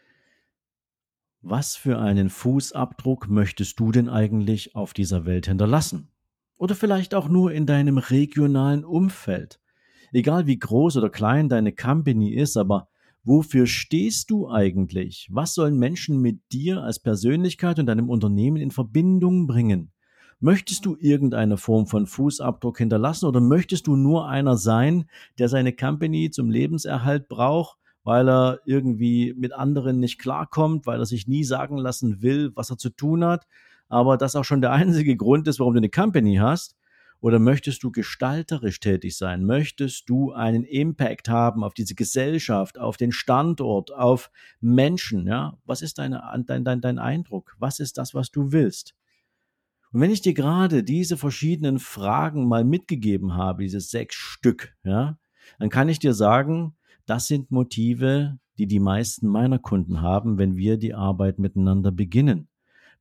was 1.41 1.75
für 1.75 1.99
einen 1.99 2.31
Fußabdruck 2.31 3.29
möchtest 3.29 3.81
du 3.81 3.91
denn 3.91 4.09
eigentlich 4.09 4.77
auf 4.77 4.95
dieser 4.95 5.25
Welt 5.25 5.47
hinterlassen? 5.47 6.13
Oder 6.57 6.77
vielleicht 6.77 7.17
auch 7.17 7.29
nur 7.29 7.51
in 7.51 7.67
deinem 7.67 7.99
regionalen 7.99 8.85
Umfeld. 8.85 9.61
Egal 10.13 10.47
wie 10.47 10.61
groß 10.61 10.97
oder 10.99 11.11
klein 11.11 11.49
deine 11.49 11.73
Company 11.73 12.31
ist, 12.31 12.57
aber 12.57 12.89
wofür 13.25 13.67
stehst 13.67 14.31
du 14.31 14.49
eigentlich? 14.49 15.29
Was 15.31 15.55
sollen 15.55 15.79
Menschen 15.79 16.21
mit 16.21 16.41
dir 16.53 16.83
als 16.83 16.99
Persönlichkeit 16.99 17.79
und 17.79 17.87
deinem 17.87 18.11
Unternehmen 18.11 18.57
in 18.57 18.71
Verbindung 18.71 19.47
bringen? 19.47 19.93
Möchtest 20.41 20.87
du 20.87 20.97
irgendeine 20.99 21.57
Form 21.57 21.87
von 21.87 22.07
Fußabdruck 22.07 22.79
hinterlassen 22.79 23.27
oder 23.27 23.41
möchtest 23.41 23.87
du 23.87 23.95
nur 23.95 24.29
einer 24.29 24.57
sein, 24.57 25.05
der 25.39 25.49
seine 25.49 25.73
Company 25.73 26.31
zum 26.31 26.51
Lebenserhalt 26.51 27.29
braucht, 27.29 27.79
weil 28.03 28.29
er 28.29 28.59
irgendwie 28.65 29.35
mit 29.37 29.53
anderen 29.53 30.01
nicht 30.01 30.19
klarkommt, 30.19 30.87
weil 30.87 30.99
er 30.99 31.07
sich 31.07 31.29
nie 31.29 31.45
sagen 31.45 31.77
lassen 31.77 32.23
will, 32.23 32.51
was 32.57 32.71
er 32.71 32.77
zu 32.77 32.91
tun 32.91 33.25
hat, 33.25 33.47
aber 33.89 34.17
das 34.17 34.35
auch 34.35 34.45
schon 34.45 34.61
der 34.61 34.73
einzige 34.73 35.17
Grund 35.17 35.47
ist, 35.47 35.61
warum 35.61 35.75
du 35.75 35.79
eine 35.79 35.91
Company 35.91 36.37
hast? 36.37 36.75
Oder 37.23 37.39
möchtest 37.39 37.85
du 37.85 37.93
gestalterisch 37.93 38.81
tätig 38.81 39.17
sein? 39.17 39.45
Möchtest 39.45 40.11
du 40.11 40.33
einen 40.33 40.65
Impact 40.65 41.29
haben 41.29 41.63
auf 41.63 41.73
diese 41.73 41.95
Gesellschaft, 41.95 42.79
auf 42.79 42.97
den 42.97 43.13
Standort, 43.13 43.95
auf 43.95 44.33
Menschen? 44.61 45.29
Ja, 45.29 45.57
was 45.65 45.83
ist 45.83 45.99
deine, 45.99 46.21
dein, 46.49 46.65
dein, 46.65 46.81
dein 46.81 46.99
Eindruck? 46.99 47.55
Was 47.61 47.79
ist 47.79 47.97
das, 47.97 48.13
was 48.13 48.33
du 48.33 48.51
willst? 48.51 48.97
Und 49.93 50.01
wenn 50.01 50.11
ich 50.11 50.21
dir 50.21 50.35
gerade 50.35 50.83
diese 50.83 51.17
verschiedenen 51.17 51.79
Fragen 51.79 52.49
mal 52.49 52.65
mitgegeben 52.65 53.35
habe, 53.35 53.63
diese 53.63 53.81
sechs 53.81 54.17
Stück, 54.17 54.75
ja, 54.83 55.17
dann 55.61 55.69
kann 55.69 55.89
ich 55.89 56.01
dir 56.01 56.15
sagen, 56.15 56.75
das 57.07 57.29
sind 57.29 57.53
Motive, 57.53 58.41
die 58.59 58.67
die 58.67 58.81
meisten 58.81 59.29
meiner 59.29 59.61
Kunden 59.61 60.01
haben, 60.01 60.39
wenn 60.39 60.57
wir 60.57 60.77
die 60.77 60.95
Arbeit 60.95 61.39
miteinander 61.39 61.93
beginnen. 61.93 62.49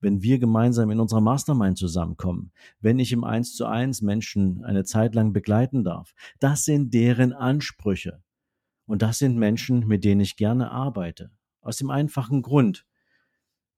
Wenn 0.02 0.22
wir 0.22 0.40
gemeinsam 0.40 0.90
in 0.90 1.00
unserer 1.00 1.22
Mastermind 1.22 1.78
zusammenkommen, 1.78 2.52
wenn 2.80 3.00
ich 3.00 3.14
im 3.14 3.24
Eins 3.24 3.56
zu 3.56 3.66
eins 3.66 4.02
Menschen 4.02 4.66
eine 4.66 4.84
Zeit 4.84 5.16
lang 5.16 5.32
begleiten 5.32 5.84
darf, 5.84 6.14
das 6.40 6.66
sind 6.66 6.94
deren 6.94 7.34
Ansprüche. 7.34 8.22
Und 8.86 9.02
das 9.04 9.20
sind 9.20 9.38
Menschen, 9.38 9.88
mit 9.88 10.04
denen 10.04 10.22
ich 10.22 10.36
gerne 10.36 10.72
arbeite. 10.72 11.32
Aus 11.62 11.78
dem 11.78 11.90
einfachen 11.90 12.42
Grund, 12.42 12.86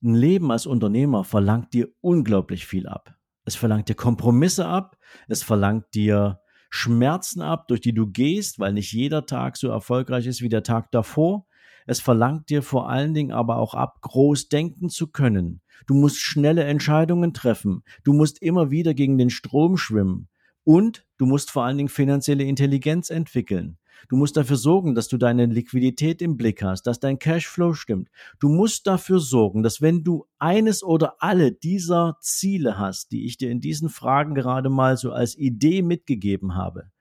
ein 0.02 0.16
Leben 0.16 0.52
als 0.52 0.66
Unternehmer 0.66 1.24
verlangt 1.24 1.74
dir 1.74 1.90
unglaublich 2.02 2.66
viel 2.66 2.88
ab. 2.88 3.16
Es 3.46 3.56
verlangt 3.56 3.90
dir 3.90 3.96
Kompromisse 3.96 4.66
ab, 4.66 4.98
es 5.28 5.44
verlangt 5.44 5.94
dir 5.94 6.40
Schmerzen 6.70 7.42
ab, 7.42 7.68
durch 7.68 7.82
die 7.82 7.94
du 7.94 8.08
gehst, 8.08 8.60
weil 8.60 8.74
nicht 8.74 8.92
jeder 8.92 9.26
Tag 9.26 9.58
so 9.58 9.68
erfolgreich 9.68 10.26
ist 10.26 10.42
wie 10.42 10.50
der 10.50 10.64
Tag 10.64 10.92
davor. 10.92 11.46
Es 11.86 12.00
verlangt 12.00 12.50
dir 12.50 12.62
vor 12.62 12.90
allen 12.90 13.14
Dingen 13.14 13.32
aber 13.32 13.58
auch 13.58 13.74
ab, 13.74 14.02
groß 14.02 14.50
denken 14.50 14.90
zu 14.90 15.08
können. 15.08 15.62
Du 15.88 15.94
musst 15.94 16.20
schnelle 16.20 16.64
Entscheidungen 16.64 17.34
treffen. 17.34 17.84
Du 18.04 18.14
musst 18.14 18.42
immer 18.42 18.72
wieder 18.72 18.94
gegen 18.94 19.18
den 19.18 19.30
Strom 19.30 19.78
schwimmen. 19.78 20.30
Und 20.64 21.06
du 21.18 21.26
musst 21.26 21.52
vor 21.52 21.66
allen 21.66 21.78
Dingen 21.78 21.90
finanzielle 21.90 22.44
Intelligenz 22.44 23.10
entwickeln. 23.10 23.78
Du 24.10 24.18
musst 24.18 24.36
dafür 24.36 24.58
sorgen, 24.58 24.96
dass 24.96 25.08
du 25.08 25.18
deine 25.18 25.46
Liquidität 25.46 26.22
im 26.22 26.36
Blick 26.38 26.62
hast, 26.62 26.84
dass 26.84 27.00
dein 27.00 27.20
Cashflow 27.20 27.74
stimmt. 27.74 28.10
Du 28.40 28.50
musst 28.50 28.88
dafür 28.88 29.20
sorgen, 29.20 29.64
dass 29.64 29.82
wenn 29.82 30.04
du 30.04 30.26
eines 30.40 30.84
oder 30.84 31.16
alle 31.20 31.52
dieser 31.52 32.18
Ziele 32.20 32.78
hast, 32.78 33.12
die 33.12 33.26
ich 33.26 33.38
dir 33.38 33.50
in 33.50 33.62
diesen 33.62 33.90
Fragen 33.90 34.36
gerade 34.36 34.70
mal 34.70 34.98
so 34.98 35.12
als 35.12 35.38
Idee 35.38 35.82
mitgegeben 35.82 36.56
habe, 36.56 36.92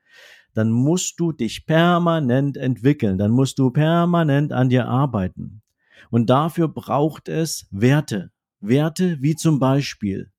dann 0.55 0.71
musst 0.71 1.19
du 1.19 1.33
dich 1.33 1.67
permanent 1.67 2.57
entwickeln, 2.57 3.19
dann 3.19 3.31
musst 3.31 3.59
du 3.59 3.71
permanent 3.71 4.53
an 4.53 4.69
dir 4.69 4.89
arbeiten. 4.89 5.63
Und 6.11 6.31
dafür 6.31 6.69
braucht 6.69 7.29
es 7.29 7.67
Werte. 7.71 8.31
Werte 8.61 9.21
wie 9.21 9.35
zum 9.35 9.59
Beispiel 9.59 10.31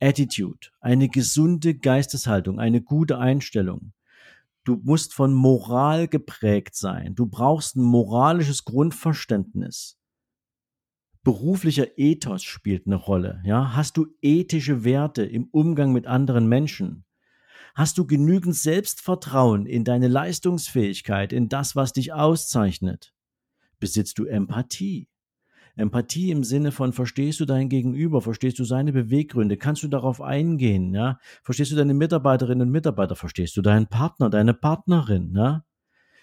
Attitude, 0.00 0.68
eine 0.80 1.08
gesunde 1.08 1.74
Geisteshaltung, 1.74 2.60
eine 2.60 2.82
gute 2.82 3.18
Einstellung. 3.18 3.92
Du 4.64 4.80
musst 4.82 5.14
von 5.14 5.34
Moral 5.34 6.08
geprägt 6.08 6.74
sein. 6.74 7.14
Du 7.14 7.26
brauchst 7.26 7.76
ein 7.76 7.82
moralisches 7.82 8.64
Grundverständnis. 8.64 9.98
Beruflicher 11.22 11.98
Ethos 11.98 12.42
spielt 12.42 12.86
eine 12.86 12.96
Rolle. 12.96 13.42
Ja, 13.44 13.74
hast 13.74 13.96
du 13.96 14.06
ethische 14.20 14.84
Werte 14.84 15.24
im 15.24 15.48
Umgang 15.50 15.92
mit 15.92 16.06
anderen 16.06 16.48
Menschen? 16.48 17.03
Hast 17.74 17.98
du 17.98 18.06
genügend 18.06 18.54
Selbstvertrauen 18.54 19.66
in 19.66 19.82
deine 19.82 20.06
Leistungsfähigkeit, 20.06 21.32
in 21.32 21.48
das, 21.48 21.74
was 21.74 21.92
dich 21.92 22.12
auszeichnet? 22.12 23.12
Besitzt 23.80 24.18
du 24.18 24.26
Empathie? 24.26 25.08
Empathie 25.74 26.30
im 26.30 26.44
Sinne 26.44 26.70
von 26.70 26.92
verstehst 26.92 27.40
du 27.40 27.46
dein 27.46 27.68
Gegenüber, 27.68 28.22
verstehst 28.22 28.60
du 28.60 28.64
seine 28.64 28.92
Beweggründe, 28.92 29.56
kannst 29.56 29.82
du 29.82 29.88
darauf 29.88 30.20
eingehen, 30.20 30.94
ja? 30.94 31.18
Verstehst 31.42 31.72
du 31.72 31.76
deine 31.76 31.94
Mitarbeiterinnen 31.94 32.68
und 32.68 32.72
Mitarbeiter, 32.72 33.16
verstehst 33.16 33.56
du 33.56 33.62
deinen 33.62 33.88
Partner, 33.88 34.30
deine 34.30 34.54
Partnerin, 34.54 35.34
ja? 35.34 35.64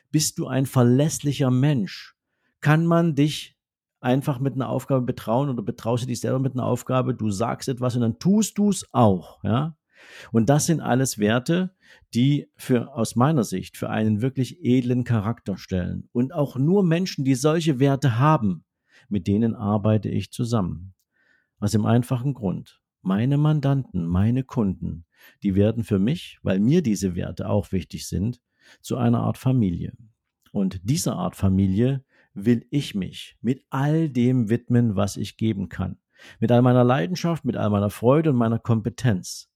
Bist 0.09 0.37
du 0.37 0.47
ein 0.47 0.65
verlässlicher 0.65 1.51
Mensch? 1.51 2.15
Kann 2.61 2.85
man 2.85 3.13
dich 3.13 3.57
einfach 3.99 4.39
mit 4.39 4.53
einer 4.53 4.69
Aufgabe 4.69 5.05
betrauen 5.05 5.49
oder 5.49 5.63
betraust 5.63 6.03
du 6.03 6.07
dich 6.07 6.21
selber 6.21 6.39
mit 6.39 6.53
einer 6.53 6.65
Aufgabe, 6.65 7.13
du 7.13 7.29
sagst 7.29 7.67
etwas 7.67 7.95
und 7.95 8.01
dann 8.01 8.19
tust 8.19 8.57
du 8.57 8.69
es 8.69 8.87
auch, 8.93 9.43
ja? 9.43 9.75
Und 10.31 10.49
das 10.49 10.65
sind 10.65 10.81
alles 10.81 11.17
Werte, 11.17 11.75
die 12.13 12.49
für, 12.55 12.93
aus 12.95 13.15
meiner 13.15 13.43
Sicht, 13.43 13.77
für 13.77 13.89
einen 13.89 14.21
wirklich 14.21 14.63
edlen 14.63 15.03
Charakter 15.03 15.57
stellen. 15.57 16.09
Und 16.11 16.33
auch 16.33 16.55
nur 16.57 16.83
Menschen, 16.83 17.25
die 17.25 17.35
solche 17.35 17.79
Werte 17.79 18.19
haben, 18.19 18.63
mit 19.09 19.27
denen 19.27 19.55
arbeite 19.55 20.09
ich 20.09 20.31
zusammen. 20.31 20.93
Aus 21.59 21.71
dem 21.71 21.85
einfachen 21.85 22.33
Grund, 22.33 22.81
meine 23.01 23.37
Mandanten, 23.37 24.05
meine 24.05 24.43
Kunden, 24.43 25.05
die 25.43 25.55
werden 25.55 25.83
für 25.83 25.99
mich, 25.99 26.39
weil 26.43 26.59
mir 26.59 26.81
diese 26.81 27.15
Werte 27.15 27.49
auch 27.49 27.71
wichtig 27.71 28.07
sind, 28.07 28.41
zu 28.81 28.97
einer 28.97 29.19
Art 29.19 29.37
Familie. 29.37 29.93
Und 30.51 30.81
dieser 30.89 31.15
Art 31.15 31.35
Familie 31.35 32.03
will 32.33 32.65
ich 32.69 32.95
mich 32.95 33.37
mit 33.41 33.63
all 33.69 34.09
dem 34.09 34.49
widmen, 34.49 34.95
was 34.95 35.17
ich 35.17 35.37
geben 35.37 35.69
kann. 35.69 35.97
Mit 36.39 36.51
all 36.51 36.61
meiner 36.61 36.83
Leidenschaft, 36.83 37.45
mit 37.45 37.57
all 37.57 37.69
meiner 37.69 37.89
Freude 37.89 38.29
und 38.31 38.37
meiner 38.37 38.59
Kompetenz. 38.59 39.50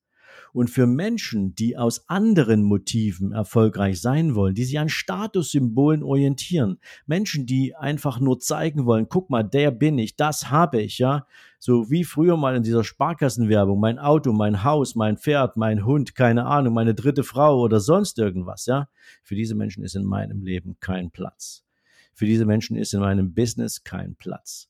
Und 0.53 0.69
für 0.69 0.87
Menschen, 0.87 1.55
die 1.55 1.77
aus 1.77 2.09
anderen 2.09 2.63
Motiven 2.63 3.31
erfolgreich 3.31 4.01
sein 4.01 4.35
wollen, 4.35 4.55
die 4.55 4.63
sich 4.63 4.79
an 4.79 4.89
Statussymbolen 4.89 6.03
orientieren, 6.03 6.79
Menschen, 7.05 7.45
die 7.45 7.75
einfach 7.75 8.19
nur 8.19 8.39
zeigen 8.39 8.85
wollen, 8.85 9.09
guck 9.09 9.29
mal, 9.29 9.43
der 9.43 9.71
bin 9.71 9.97
ich, 9.97 10.15
das 10.15 10.49
habe 10.49 10.81
ich, 10.81 10.99
ja, 10.99 11.25
so 11.59 11.89
wie 11.89 12.03
früher 12.03 12.37
mal 12.37 12.55
in 12.55 12.63
dieser 12.63 12.83
Sparkassenwerbung, 12.83 13.79
mein 13.79 13.99
Auto, 13.99 14.31
mein 14.33 14.63
Haus, 14.63 14.95
mein 14.95 15.17
Pferd, 15.17 15.57
mein 15.57 15.85
Hund, 15.85 16.15
keine 16.15 16.45
Ahnung, 16.45 16.73
meine 16.73 16.93
dritte 16.93 17.23
Frau 17.23 17.59
oder 17.59 17.79
sonst 17.79 18.19
irgendwas, 18.19 18.65
ja. 18.65 18.87
Für 19.23 19.35
diese 19.35 19.55
Menschen 19.55 19.83
ist 19.83 19.95
in 19.95 20.05
meinem 20.05 20.43
Leben 20.43 20.77
kein 20.79 21.11
Platz. 21.11 21.65
Für 22.13 22.25
diese 22.25 22.45
Menschen 22.45 22.77
ist 22.77 22.93
in 22.93 23.01
meinem 23.01 23.33
Business 23.33 23.83
kein 23.83 24.15
Platz. 24.15 24.69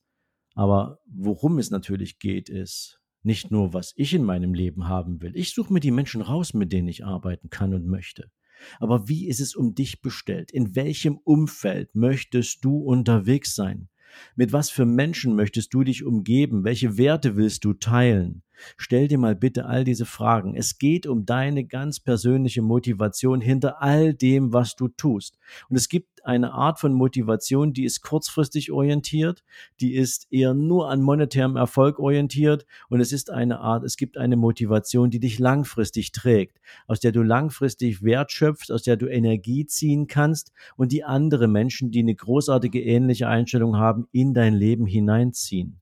Aber 0.54 1.00
worum 1.06 1.58
es 1.58 1.70
natürlich 1.70 2.18
geht, 2.18 2.48
ist, 2.48 2.98
nicht 3.26 3.50
nur, 3.50 3.74
was 3.74 3.92
ich 3.96 4.14
in 4.14 4.24
meinem 4.24 4.54
Leben 4.54 4.88
haben 4.88 5.20
will. 5.20 5.32
Ich 5.34 5.52
suche 5.52 5.72
mir 5.72 5.80
die 5.80 5.90
Menschen 5.90 6.22
raus, 6.22 6.54
mit 6.54 6.72
denen 6.72 6.88
ich 6.88 7.04
arbeiten 7.04 7.50
kann 7.50 7.74
und 7.74 7.86
möchte. 7.86 8.30
Aber 8.78 9.08
wie 9.08 9.26
ist 9.26 9.40
es 9.40 9.54
um 9.54 9.74
dich 9.74 10.00
bestellt? 10.00 10.50
In 10.50 10.74
welchem 10.74 11.18
Umfeld 11.18 11.94
möchtest 11.94 12.64
du 12.64 12.78
unterwegs 12.78 13.54
sein? 13.54 13.88
Mit 14.34 14.52
was 14.52 14.70
für 14.70 14.86
Menschen 14.86 15.34
möchtest 15.34 15.74
du 15.74 15.82
dich 15.82 16.04
umgeben? 16.04 16.64
Welche 16.64 16.96
Werte 16.96 17.36
willst 17.36 17.64
du 17.64 17.74
teilen? 17.74 18.42
Stell 18.76 19.08
dir 19.08 19.18
mal 19.18 19.34
bitte 19.34 19.66
all 19.66 19.84
diese 19.84 20.06
Fragen. 20.06 20.54
Es 20.54 20.78
geht 20.78 21.06
um 21.06 21.26
deine 21.26 21.64
ganz 21.64 22.00
persönliche 22.00 22.62
Motivation 22.62 23.40
hinter 23.40 23.82
all 23.82 24.14
dem, 24.14 24.52
was 24.52 24.76
du 24.76 24.88
tust. 24.88 25.38
Und 25.68 25.76
es 25.76 25.88
gibt 25.88 26.15
eine 26.26 26.52
Art 26.52 26.80
von 26.80 26.92
Motivation, 26.92 27.72
die 27.72 27.84
ist 27.84 28.02
kurzfristig 28.02 28.72
orientiert, 28.72 29.44
die 29.80 29.94
ist 29.94 30.26
eher 30.30 30.54
nur 30.54 30.90
an 30.90 31.02
monetärem 31.02 31.56
Erfolg 31.56 31.98
orientiert 31.98 32.66
und 32.88 33.00
es 33.00 33.12
ist 33.12 33.30
eine 33.30 33.60
Art, 33.60 33.84
es 33.84 33.96
gibt 33.96 34.16
eine 34.16 34.36
Motivation, 34.36 35.10
die 35.10 35.20
dich 35.20 35.38
langfristig 35.38 36.12
trägt, 36.12 36.58
aus 36.86 37.00
der 37.00 37.12
du 37.12 37.22
langfristig 37.22 38.02
Wert 38.02 38.32
schöpfst, 38.32 38.72
aus 38.72 38.82
der 38.82 38.96
du 38.96 39.06
Energie 39.06 39.66
ziehen 39.66 40.06
kannst 40.06 40.52
und 40.76 40.92
die 40.92 41.04
andere 41.04 41.48
Menschen, 41.48 41.90
die 41.90 42.00
eine 42.00 42.14
großartige 42.14 42.82
ähnliche 42.82 43.28
Einstellung 43.28 43.76
haben, 43.76 44.08
in 44.12 44.34
dein 44.34 44.54
Leben 44.54 44.86
hineinziehen. 44.86 45.80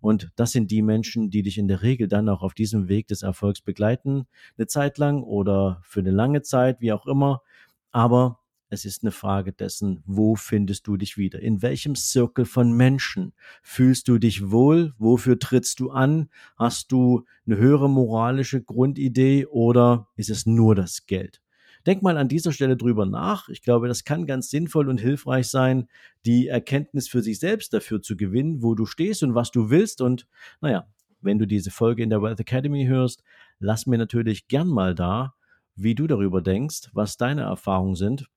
Und 0.00 0.30
das 0.36 0.52
sind 0.52 0.70
die 0.70 0.82
Menschen, 0.82 1.30
die 1.30 1.42
dich 1.42 1.58
in 1.58 1.66
der 1.66 1.82
Regel 1.82 2.08
dann 2.08 2.28
auch 2.28 2.42
auf 2.42 2.54
diesem 2.54 2.88
Weg 2.88 3.08
des 3.08 3.22
Erfolgs 3.22 3.60
begleiten, 3.60 4.26
eine 4.56 4.66
Zeit 4.66 4.98
lang 4.98 5.22
oder 5.22 5.80
für 5.82 6.00
eine 6.00 6.12
lange 6.12 6.42
Zeit, 6.42 6.80
wie 6.80 6.92
auch 6.92 7.06
immer. 7.06 7.42
Aber 7.90 8.38
es 8.70 8.84
ist 8.84 9.02
eine 9.02 9.12
Frage 9.12 9.52
dessen, 9.52 10.02
wo 10.04 10.36
findest 10.36 10.86
du 10.86 10.96
dich 10.96 11.16
wieder? 11.16 11.40
In 11.40 11.62
welchem 11.62 11.94
Circle 11.94 12.44
von 12.44 12.72
Menschen 12.72 13.32
fühlst 13.62 14.08
du 14.08 14.18
dich 14.18 14.50
wohl? 14.50 14.92
Wofür 14.98 15.38
trittst 15.38 15.80
du 15.80 15.90
an? 15.90 16.28
Hast 16.56 16.92
du 16.92 17.24
eine 17.46 17.56
höhere 17.56 17.88
moralische 17.88 18.62
Grundidee 18.62 19.46
oder 19.46 20.08
ist 20.16 20.30
es 20.30 20.44
nur 20.44 20.74
das 20.74 21.06
Geld? 21.06 21.40
Denk 21.86 22.02
mal 22.02 22.18
an 22.18 22.28
dieser 22.28 22.52
Stelle 22.52 22.76
drüber 22.76 23.06
nach. 23.06 23.48
Ich 23.48 23.62
glaube, 23.62 23.88
das 23.88 24.04
kann 24.04 24.26
ganz 24.26 24.50
sinnvoll 24.50 24.88
und 24.88 25.00
hilfreich 25.00 25.48
sein, 25.48 25.88
die 26.26 26.48
Erkenntnis 26.48 27.08
für 27.08 27.22
sich 27.22 27.38
selbst 27.38 27.72
dafür 27.72 28.02
zu 28.02 28.16
gewinnen, 28.16 28.62
wo 28.62 28.74
du 28.74 28.84
stehst 28.84 29.22
und 29.22 29.34
was 29.34 29.50
du 29.50 29.70
willst. 29.70 30.02
Und 30.02 30.26
naja, 30.60 30.86
wenn 31.22 31.38
du 31.38 31.46
diese 31.46 31.70
Folge 31.70 32.02
in 32.02 32.10
der 32.10 32.20
Wealth 32.20 32.40
Academy 32.40 32.86
hörst, 32.86 33.22
lass 33.58 33.86
mir 33.86 33.96
natürlich 33.96 34.48
gern 34.48 34.68
mal 34.68 34.94
da, 34.94 35.34
wie 35.76 35.94
du 35.94 36.06
darüber 36.06 36.42
denkst, 36.42 36.90
was 36.92 37.16
deine 37.16 37.42
Erfahrungen 37.42 37.94
sind. 37.94 38.28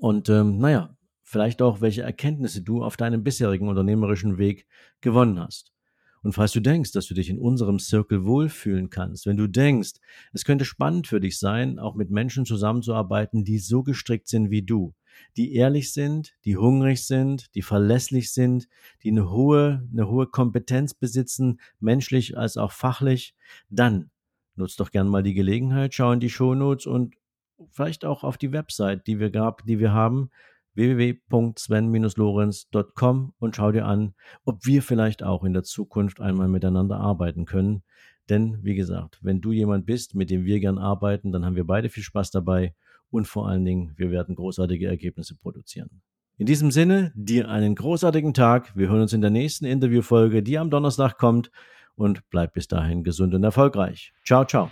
Und 0.00 0.30
ähm, 0.30 0.58
naja, 0.58 0.96
vielleicht 1.22 1.60
auch, 1.60 1.82
welche 1.82 2.02
Erkenntnisse 2.02 2.62
du 2.62 2.82
auf 2.82 2.96
deinem 2.96 3.22
bisherigen 3.22 3.68
unternehmerischen 3.68 4.38
Weg 4.38 4.66
gewonnen 5.02 5.38
hast. 5.38 5.74
Und 6.22 6.32
falls 6.32 6.52
du 6.52 6.60
denkst, 6.60 6.92
dass 6.92 7.06
du 7.06 7.14
dich 7.14 7.28
in 7.28 7.38
unserem 7.38 7.78
Circle 7.78 8.24
wohlfühlen 8.24 8.88
kannst, 8.88 9.26
wenn 9.26 9.36
du 9.36 9.46
denkst, 9.46 9.92
es 10.32 10.44
könnte 10.44 10.64
spannend 10.64 11.06
für 11.06 11.20
dich 11.20 11.38
sein, 11.38 11.78
auch 11.78 11.94
mit 11.94 12.10
Menschen 12.10 12.46
zusammenzuarbeiten, 12.46 13.44
die 13.44 13.58
so 13.58 13.82
gestrickt 13.82 14.28
sind 14.28 14.50
wie 14.50 14.62
du, 14.62 14.94
die 15.36 15.54
ehrlich 15.54 15.92
sind, 15.92 16.32
die 16.46 16.56
hungrig 16.56 17.06
sind, 17.06 17.54
die 17.54 17.62
verlässlich 17.62 18.32
sind, 18.32 18.68
die 19.02 19.10
eine 19.10 19.30
hohe, 19.30 19.86
eine 19.92 20.08
hohe 20.08 20.26
Kompetenz 20.26 20.94
besitzen, 20.94 21.60
menschlich 21.78 22.38
als 22.38 22.56
auch 22.56 22.72
fachlich, 22.72 23.34
dann 23.68 24.10
nutzt 24.56 24.80
doch 24.80 24.90
gern 24.90 25.08
mal 25.08 25.22
die 25.22 25.34
Gelegenheit, 25.34 25.94
schau 25.94 26.12
in 26.12 26.20
die 26.20 26.30
Shownotes 26.30 26.86
und 26.86 27.14
vielleicht 27.70 28.04
auch 28.04 28.24
auf 28.24 28.38
die 28.38 28.52
Website, 28.52 29.06
die 29.06 29.18
wir 29.18 29.30
gab, 29.30 29.64
die 29.66 29.78
wir 29.78 29.92
haben, 29.92 30.30
www.sven-lorenz.com 30.74 33.34
und 33.38 33.56
schau 33.56 33.72
dir 33.72 33.86
an, 33.86 34.14
ob 34.44 34.64
wir 34.64 34.82
vielleicht 34.82 35.22
auch 35.22 35.44
in 35.44 35.52
der 35.52 35.62
Zukunft 35.62 36.20
einmal 36.20 36.48
miteinander 36.48 36.98
arbeiten 36.98 37.44
können. 37.44 37.82
Denn, 38.28 38.58
wie 38.62 38.74
gesagt, 38.74 39.18
wenn 39.22 39.40
du 39.40 39.52
jemand 39.52 39.86
bist, 39.86 40.14
mit 40.14 40.28
dem 40.30 40.44
wir 40.44 40.60
gern 40.60 40.78
arbeiten, 40.78 41.32
dann 41.32 41.44
haben 41.44 41.56
wir 41.56 41.66
beide 41.66 41.88
viel 41.88 42.04
Spaß 42.04 42.30
dabei 42.30 42.74
und 43.10 43.26
vor 43.26 43.48
allen 43.48 43.64
Dingen, 43.64 43.94
wir 43.96 44.12
werden 44.12 44.36
großartige 44.36 44.86
Ergebnisse 44.86 45.34
produzieren. 45.36 46.02
In 46.38 46.46
diesem 46.46 46.70
Sinne, 46.70 47.12
dir 47.14 47.50
einen 47.50 47.74
großartigen 47.74 48.32
Tag. 48.32 48.74
Wir 48.74 48.88
hören 48.88 49.02
uns 49.02 49.12
in 49.12 49.20
der 49.20 49.28
nächsten 49.30 49.66
Interviewfolge, 49.66 50.42
die 50.42 50.58
am 50.58 50.70
Donnerstag 50.70 51.18
kommt 51.18 51.50
und 51.96 52.22
bleib 52.30 52.54
bis 52.54 52.66
dahin 52.68 53.04
gesund 53.04 53.34
und 53.34 53.44
erfolgreich. 53.44 54.14
Ciao, 54.24 54.46
ciao. 54.46 54.70